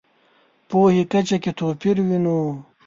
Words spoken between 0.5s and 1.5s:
پوهې کچه